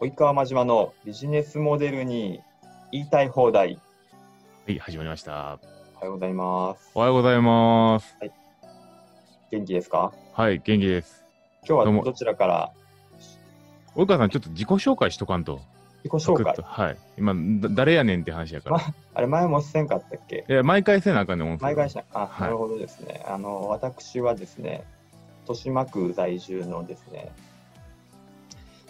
[0.00, 2.40] 及川真島のビジネスモデルに
[2.92, 3.78] 言いたい放題。
[4.66, 5.58] はい、始まりました。
[5.96, 6.90] おはようございます。
[6.94, 8.14] おはようございます。
[9.50, 10.12] 元気ですか？
[10.34, 11.24] はい、元気です。
[11.66, 12.72] 今日どうもはどちらから？
[13.94, 15.60] 及川さん、ちょっと自己紹介しとかんと。
[16.04, 16.54] 自己紹介？
[16.62, 16.96] はい。
[17.16, 18.78] 今、だ誰やねんって話やから。
[19.14, 20.44] あれ前もせんかったっけ？
[20.48, 23.24] いや、毎回せなあかんねん、音声前返しなあ、はいなるほどですね。
[23.26, 24.84] あの、私はですね、
[25.48, 27.32] 豊島区在住のですね、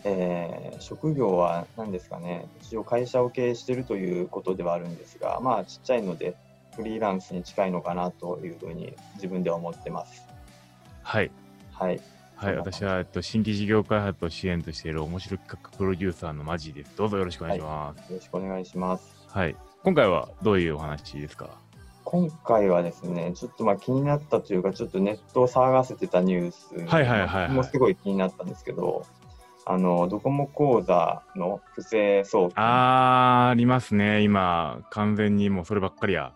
[0.05, 6.37] えー職業は何ですかね、一応会社を経営しているということではあるんですが、まあちっちゃいので、
[6.77, 10.23] フリーランスに近いのかなというふうに自分では思ってます。
[11.03, 11.31] はい。
[11.73, 12.01] はい。
[12.37, 16.95] はい、私は、えっと、新規事業開発を支援としている面白い企画プロデューサーのマジです。
[16.95, 18.13] どうぞよろしくお願いします。
[18.13, 19.17] よろしくお願いします。
[19.29, 19.57] はい。
[19.83, 21.49] 今回はどういうお話ですか？
[22.05, 29.07] 今回はですね、ちょっとまあ気になったというか、ちょっとネットを騒がせてたニュースはいはいはいはいもすごい気になったんですけど、
[29.69, 34.23] あのドコモ口座の不正送金、あー、ありますね。
[34.23, 36.35] 今、完全にもうそればっかりや。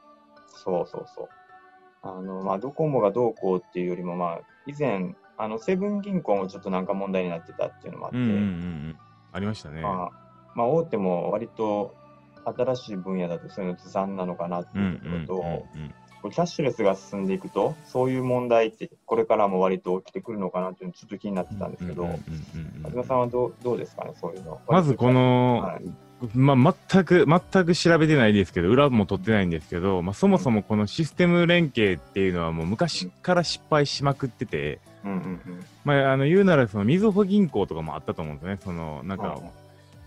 [0.48, 1.28] そうそうそう。
[2.02, 8.96] あのまあ、ドコモがどうこうっていうよりも、まあ、以前、あのセブン銀行もちょっとなんか問題になってたっていうのもあって、うんうんうんうん。
[9.32, 9.80] ありましたね。
[9.80, 10.10] まあ
[10.56, 11.94] まあ、大手も割と
[12.44, 15.64] 新しい分野だとそういうのずさんなのかなっていうんところと、
[16.28, 22.06] キャッシュレスが進んでいくと、そういう問題ってこれからも割と起きてくるのかなっていうのちょっと気になってたんですけど、
[22.82, 24.60] 松田さんはどどうですかね、そういうの。
[24.68, 25.90] まずこの、はい
[26.34, 38.58] まあ、全く、全く調べてないですけど、裏も取ってないんですけど、まあ、そもそもこのシステム連携っていうのはもう昔から失敗しまくってて、うんうんうんまあ、あの言うならそのみずほ銀行とかもあったと思うんですね。
[38.62, 39.40] そのなんか、はい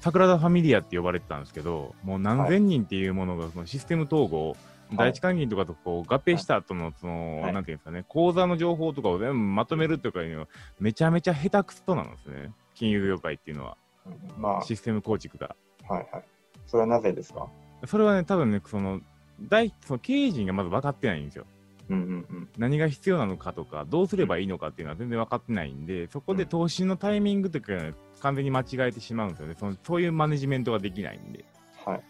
[0.03, 4.57] 桜田ファミリアって呼ばれてたんですけど、もう何千人っていうものがそのシステム統合、
[4.97, 10.47] 第一関銀とかとこう合併した後のその、はいなんていうんですかね、口座の情報とかを全部まとめるとかいうのは、
[10.79, 12.51] めちゃめちゃ下手くそなんですね。
[12.75, 15.55] 金融業界っていうのは、うんまシステム構築が。
[15.89, 16.23] あ、はいはい。
[16.65, 17.47] それはなぜですか？
[17.85, 19.01] それはね、多分ね、その、
[19.41, 21.45] 大その経営陣がまず分かってないんですよ。
[21.89, 22.49] うんうんうん。
[22.57, 27.73] 何が必要なのかとか、どうすればいいのかっていうのは全然分かってないんで、そこで投資のタイミングとか、
[28.21, 29.55] 完全に間違えてしまうんですよね。
[29.59, 31.43] そのそういうマネジメントができないんで。
[31.85, 32.03] はい。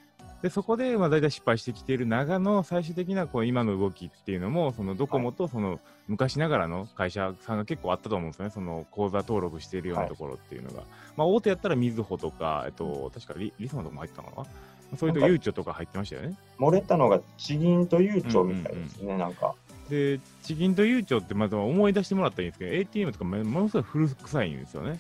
[0.44, 8.52] で、そこで、まあ、大体失敗してきている中の最終的なこう今の動きっていうのも、そのドコモとその昔ながらの会社さんが結構あったと思うんですよね。
[8.52, 10.84] その口座登録しているようなところっていうのが。
[11.16, 14.98] まあ、大手やったらみずほとか、えっと、確かリリソナとかも入ってたのかな。
[14.98, 16.36] そういうとゆうちょとか入ってましたよね。
[16.60, 19.56] 漏れたのが地銀とゆうちょみたいですね、なんか。
[19.90, 25.00] で、地銀とゆうちょってまず思い出してもらったらいいんですけど、ATM とかもものすごい古臭いんですよね。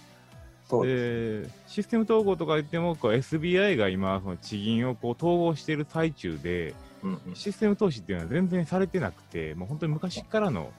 [0.73, 6.73] そうでシステム統合とか言っても、こう SBI が今、その地銀をこう統合している最中で、
[7.03, 10.71] うんうんシステム投資っていうのは全然されてなくて、もう本当に昔からの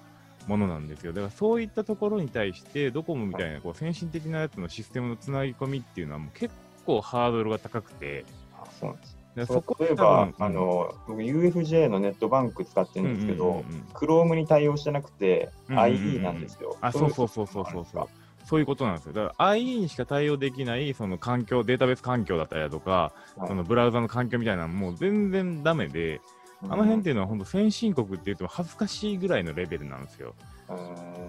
[0.48, 1.12] ものなんですよ。
[1.12, 6.52] だからそういったところに対して、ドコモみたいなこう先進的なやつのシステムのつなぎ込みっていうのはもう結
[6.86, 9.16] 構ハードルが高くて、あそうなんです。
[9.36, 16.76] でそこ例えば、あの、僕 UFJ のネットバンク使ってるんですけど、うんうんうんうん Chrome に対応してなくて、うんうんうんうん IE なんですよ。
[16.80, 18.08] あ、そうそうそうそうそうそう。
[18.44, 19.12] そういうことなんですよ。
[19.12, 23.12] だから IE にしか対応できないその環境、データベース環境だったりだとか、
[23.46, 26.20] そのブラウザの環境みたいなのもう全然ダメで、
[26.62, 30.34] あの辺っていうのは本当先進国って言っても恥ずかしいぐらいのレベルなんですよ。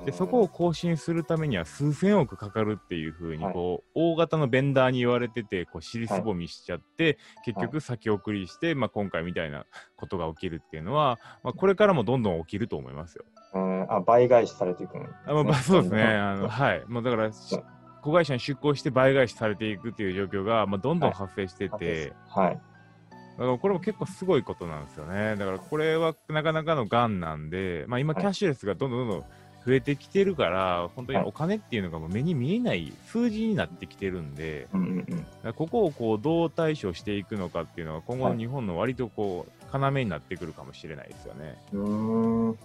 [0.06, 13.25] でそこを更新するためには数千億かかるっていうふうにはいこう、大型のベンダーに言われててこう尻すぼみしちゃって、結局先送りして、まあ、今回みたいなことが起きるっていうのは、まあ、これからもどんどん起きると思いますよ。
[13.55, 16.03] うんあ倍返しされていくんねあまあまあ、そうですね。
[16.03, 16.84] あのはい。
[16.88, 22.61] もうだから子会社に出向して倍返しされていくっていう状況が、まあ、どんどん発生してて、はい。
[23.38, 25.35] だからこれも結構すごいことなんですよね。
[25.35, 28.23] だからこれはなかなかのがんなんで、まあ、今、はい。
[28.23, 29.25] キャッシュレスがどんどんどんどん
[29.66, 31.28] 増えてきてるから、本当にはい。
[31.28, 34.68] お金っていうのがもう目に見えない数字になってきてるんで、
[35.56, 41.57] ここをこうどう対処していくのかっていうのは、今後の日本の割とこう要になってくるかもしれないですよね。
[41.73, 42.57] うーん。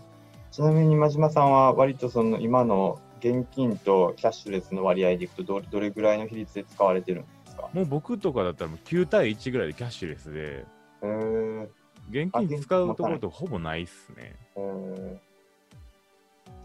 [0.53, 7.40] ちなみに真島さんは割とその今の現金とキャッシュレスの割合でいくとどどれぐらいの比率で使われてるんですか？
[7.73, 10.65] もう僕とかだったらもう9対1ぐらいでキャッシュレスで、
[12.11, 14.35] 現金使うところとほぼないっすね。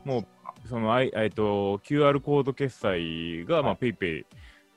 [0.04, 4.26] もう、その、あいえっと、QR コード決済が、まあ、はい PayPay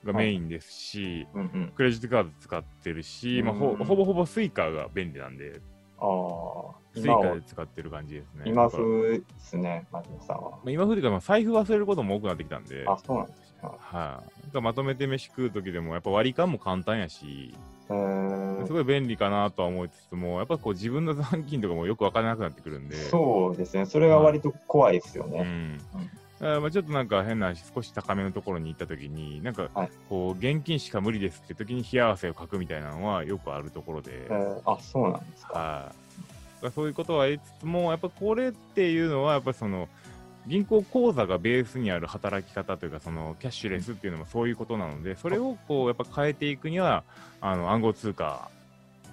[0.05, 1.73] がメインですし、うんうん。
[1.75, 5.61] クレジットカード使ってるし、まあ、ほうんほぼほぼスイカが便利なんで、
[6.01, 8.45] ああ、スイカで使ってる感じですね。
[8.47, 10.51] 今風ですね、真島さんは。
[10.51, 13.61] まあ、今風というか、まあ、財布忘れることも多くなってきたんで、あはい、、そうなんですね。
[13.63, 17.55] なんかまとめて飯食うときでも、やっぱ割り勘も簡単やし、
[17.89, 25.43] すごい便利かなとは思いつつも、やっぱこう自分の残金とかもよくわからなくなってくるんで、そうですね、それが割と怖いですよね。
[25.43, 25.79] ん、
[26.41, 29.91] あまあちょっとなんか変な話少し高めのところに行った時になんかはい。
[30.09, 35.59] こう現金しか無理ですって時に冷や汗をかくみたいなのはよくあるところで、えーあ、そうなんですか。
[36.63, 39.89] はい、そういうことは言いつつもやっぱこれっていうのはやっぱその
[40.47, 47.05] 銀行口座がベースにある働き方というかそのキャッシュレスっていうのもそういうことなのでそれをこうやっぱ変えていくには
[47.41, 48.49] あの暗号通貨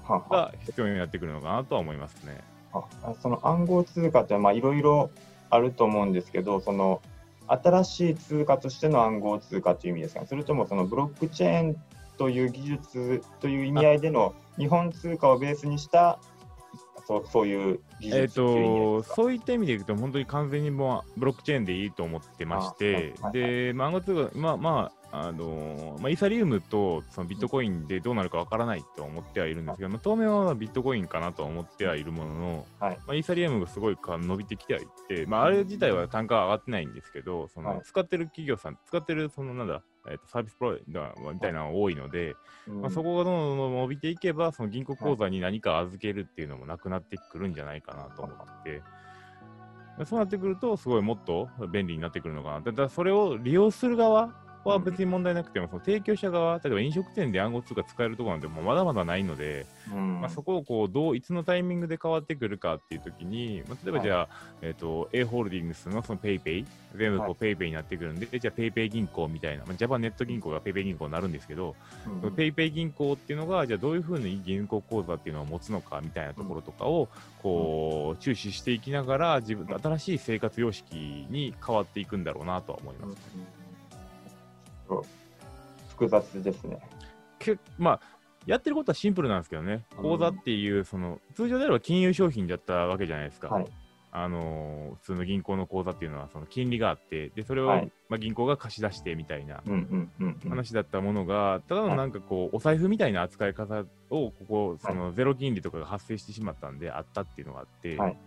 [0.07, 2.41] が必要になってくるのかなとは思いますね。
[2.73, 2.83] あ
[3.21, 5.09] その暗号通貨ってまあいろいろ
[5.49, 7.01] あると思うんですけど、その
[7.47, 11.75] 新しい通貨としての暗号通貨という意味ですか、それともそのブロックチェーン
[12.17, 16.19] という技術という意味合いでの日本通貨をベースにした
[17.07, 19.03] そうそういう技術と。
[19.03, 32.97] そういった意味でいくと、本当に完全にもうブロックチェーンでいいと思ってましてあ、はいで、まあ、暗号通貨、まあまあ、あのまあ、イーサリウムとそのビットコインでどうなるかわからないと思ってはいるんですけど、まあ、当面はビットコインかなとは思ってはいるものの、はい。
[33.07, 37.75] まあ、イーサリウムがすごいか伸びてきてはいって、まあ、あれ自体は単価は上がってないんですけど、そはい。
[37.75, 42.35] の使ってる企業さん、使ってるそのなんだ、えー、とサービスプロダーみたいなのが多いので、
[42.67, 42.81] うん。
[42.81, 52.61] まあ、そこがどんどん伸びていけば、その銀行口座に何か預けるっていうのもなくなってくるんじゃないかなと思ってて、そうなってくると、すごいもっと便利になってくるのかな。
[52.61, 60.21] ただ、それを利用する側は別に問題なくても、その提供者側、例えば飲食店で暗号通貨使えるところなんてもうまだまだないので、うん。
[60.21, 64.29] まあ、そこをこうどういつのタイミングで変わってくるかっていうときに、まあ、例えばじゃあ、
[64.61, 66.65] えっと A ホールディングスのその PayPay、
[66.95, 67.55] 全部こうはい。
[67.55, 71.75] PayPay になってくるんで、じゃあ PayPay 銀行みたいな、まあ、ジャパンネット銀行が PayPay 銀行になるんですけど、
[72.07, 72.21] うん。
[72.21, 77.09] その PayPay 銀行っていうのが、じゃあどういうふうに銀行口座っていうのを持つのかみたいなところとかを、
[77.43, 80.93] こう、注視していきながら、自分、新しい生活様式
[81.29, 83.17] に変わっていくんだろうなとは思います。
[83.35, 83.64] うん
[85.89, 86.79] 複雑ですね。
[87.39, 87.99] けまあ、
[88.45, 93.49] やってることはシンプルなんですけどね、口座っていう、その、通常であれば金融商品だったわけじゃないですか。
[93.49, 93.65] はい。
[94.17, 99.61] あのー普通の銀行の口座っていうのはその金利があってでそれを、はいまあ、銀行が貸し出してみたいな。
[100.47, 108.17] 話だったものが、ただのなんかこうお財布みたいな扱い方をここそのゼロ金利とかが発生してしまったんであったっていうのがあって、はい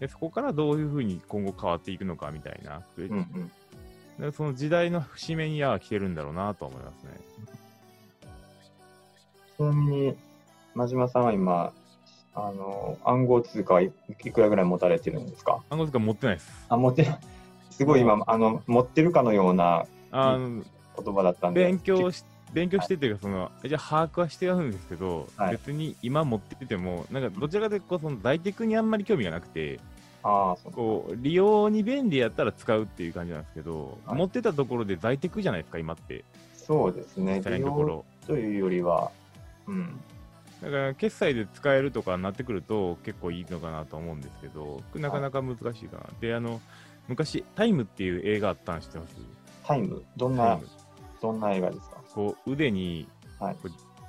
[0.00, 3.50] でそこからどういうふうに今後変わっていくのかみたいな、でうんうん
[4.18, 7.10] でその時代の節目には来てるんだろうなと思いますね。
[9.56, 10.14] ちなみに、
[10.74, 11.72] 真島さんは今、
[12.34, 13.92] あの暗号通貨はい
[14.24, 15.62] いくらぐらい持たれてるんですか？
[15.70, 16.66] 暗号通貨持ってないです。
[16.68, 17.18] あ、持ってない。
[17.70, 20.62] すごい今、あの、持ってるかのようなあの
[21.02, 21.64] 言葉だったんで。
[21.64, 29.80] 勉強し勉強してっていうか、その、じゃあ把握はしてるんですけど、はい別に今持ってても、なんかどちらかというと、その在テクにあんまり興味がなくて、
[30.28, 36.24] ああ、そうこう、利用に便利やったら使うっていう感じなんですけど、はい持ってたところで在テクじゃないですか、今って。
[36.56, 37.40] そうですね。
[37.44, 38.26] 利のところ用。
[38.26, 39.12] というよりは、
[39.68, 40.00] うん。
[40.60, 46.04] だから、決済で使えるとかになってくると、結構いいのかなと思うんですけど、なかなか難しいかな。
[46.20, 46.60] で、あの、
[47.06, 49.14] 昔、タイムっていう映画あったん知ってます？
[49.64, 50.58] タイム、どんな
[51.22, 51.98] どんな映画ですか？
[52.12, 53.06] こう、腕に、
[53.38, 53.56] はい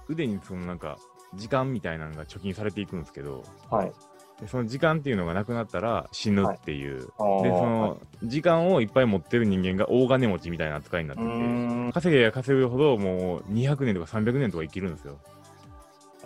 [0.08, 0.98] 腕にそのなんか、
[1.36, 3.92] 時間みたいなのが貯金されていくんですけど、はい。
[4.40, 11.26] でその時間っていうのがなくなったら死ぬっていう、あーでその時間をいっぱい持ってる人間が大金持ちみたいな扱いになってう
[11.88, 11.94] て。
[11.94, 15.18] 稼げば稼ぐほどもう200年とか300年とか生きるんですよ。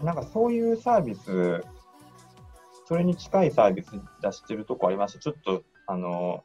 [0.03, 1.63] なんかそういうサービス、
[2.85, 3.91] それに近いサービス
[4.21, 5.19] 出してるとこありました？
[5.19, 6.43] ちょっと、あの、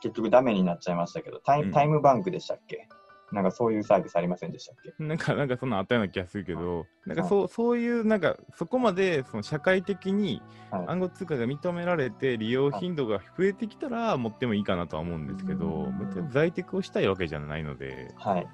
[0.00, 2.88] 結局ダメになっちゃいましたけど、タイ,、うんタイムバンクでしたっけ？
[3.34, 4.94] なんかそういうサービスありませんでしたっけ？
[4.98, 15.92] なんか、なんかそんなのあったような気がするけど、なんかそうそういう、なんかそこまでその社会的にはい暗号通貨が認められて、利用頻度が増えてきたら持ってもいいかなとは思うんですけど、
[16.30, 18.46] 在宅をしたいわけじゃないので、はい。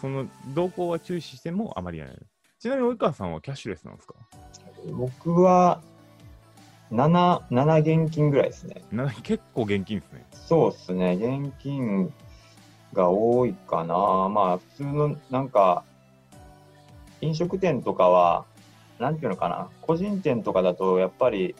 [0.00, 2.16] その動向は注視してもあまりやない。
[2.58, 4.14] ちなみに及川さんはキャッシュレスなんですか？
[4.92, 5.82] 僕は
[6.90, 8.82] 7、7現金ぐらいですね。
[8.90, 10.24] な結構現金ですね。
[10.32, 11.14] そうですね。
[11.14, 12.12] 現金
[12.96, 13.94] が多いかな。
[14.28, 15.84] まあ、普通の、なんか、
[17.20, 18.44] 飲食店とかは、
[18.98, 19.68] なんていうのかな。
[19.82, 21.54] 個人店とかだと、やっぱり、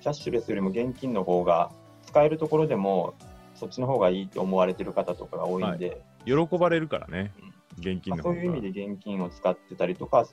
[0.00, 1.70] キャッシュレスよりも現金の方が、
[2.06, 3.14] 使えるところでも、
[3.54, 7.32] そっちの方がいいと思われてる方とかが多いんで、喜ばれるからね、
[7.78, 8.34] 現金まあの方が。
[8.36, 10.26] そういう意味で現金を使ってたりとか、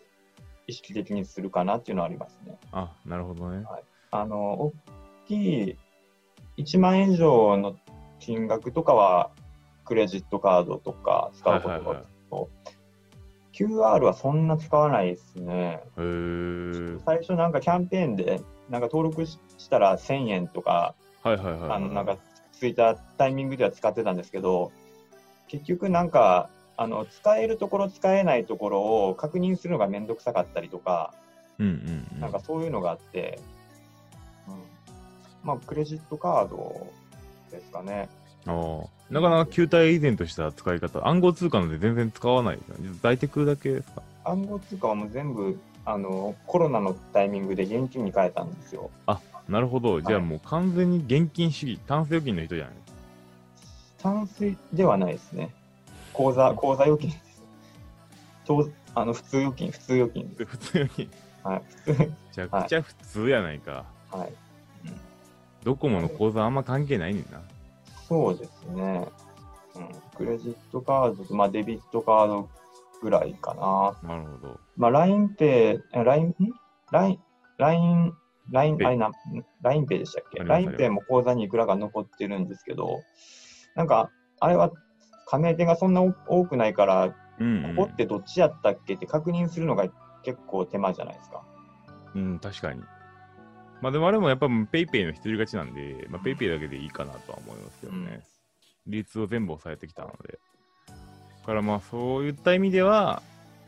[0.67, 2.57] 意識的にするかなっていうのはありますね。
[2.71, 3.65] あ、なるほどね。
[4.11, 4.73] あの、大
[5.27, 5.77] きい
[6.57, 7.77] 1万円以上の
[8.19, 9.31] 金額とかは、
[9.85, 12.49] クレジットカードとか使うことが多いですけど、
[13.53, 15.81] QR はそんな使わないですね。
[17.05, 21.71] 最初なんかキャンペーンで、なんか登録ししたら1000円とか、はいはいはいはい。
[21.71, 22.17] あの、なんか
[22.51, 24.71] ついたタイミングでは使ってたんですけど、
[25.47, 31.13] 結局なんか、あの、使えるところ使えないところを確認するのがめんどくさかったりとか、
[31.59, 32.19] うんうんうん。
[32.19, 33.39] なんかそういうのがあって、
[34.47, 34.55] うん、
[35.43, 36.87] まあ、クレジットカード
[37.51, 38.09] ですかね。
[38.47, 42.89] あーなかなか球体以前とした使い方、暗号通貨なんで全然使わないですね。
[43.01, 48.89] 大テクだけですか暗号通貨はもう全部、あの、コロナのタイミングで現金に変えたんですよ。
[49.49, 50.01] なるほど。
[50.01, 52.75] じゃあもう完全に現金主義、タンス預金の人じゃない
[54.01, 55.53] 単水ではないですね。
[56.13, 57.43] 口座、口座預金です。
[58.45, 60.45] 当あの普通預金、普通預金です。
[60.45, 61.09] 普通に。
[61.43, 61.99] はい、普通。
[61.99, 63.85] めちゃくちゃ普通やないか。
[64.11, 64.33] はい。
[65.63, 67.41] ドコモの口座あんま関係ないねんな。
[68.11, 69.07] そうですね。
[69.75, 69.89] うん。
[70.17, 72.49] クレジットカードと、まあデビットカード
[73.01, 74.09] ぐらいかな。
[74.09, 74.59] なるほど。
[74.75, 76.35] まあ LINEPay、え LINE、ん
[76.91, 77.19] ?LINE、
[77.57, 78.13] LINE、
[78.51, 78.77] LINE、
[79.63, 82.99] LINEPay でしたっけ ?LINEPay も口座にいくらか残ってるんですけど、
[83.75, 84.71] なんか、あれは
[85.27, 87.75] 加盟店がそんな多くないから、うん、うん。
[87.77, 89.87] ここってどっちやったっけって確認するのが
[90.23, 91.45] 結構手間じゃないですか。
[92.13, 92.83] うん、確かに。
[93.81, 98.21] まあでもあれもやっぱペイペイの一人勝ちなんで、まあ、ペイペイだけでいいかなとは思いますけどね。
[98.87, 100.39] 利率を全部抑えてきたので。
[101.41, 103.23] だからまあそういった意味では、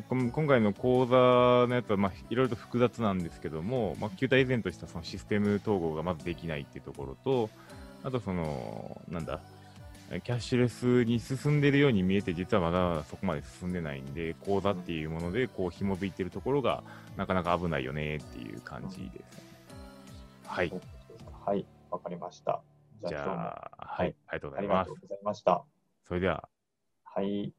[0.10, 7.50] 今回の講座のやつはまあいろいろと複雑なんですけども、まあ、球体依然としたそのシステム統合がまずできないっていうところと、
[8.04, 9.40] あとその、なんだ、
[10.24, 16.84] キャッシュレスに進んでるように見えて、実はまだまだそこまで進んでないんで、口座っていうものでこう紐づいてるところが
[17.18, 19.53] なかなか危ないよねっていう感じですね。
[20.54, 20.72] はい
[21.48, 22.62] はい、わかりました。
[23.02, 24.98] じじゃあはい、ありがとうございますありがとう。
[25.02, 25.66] ございました。
[26.04, 26.48] それでは、
[27.04, 27.52] はい。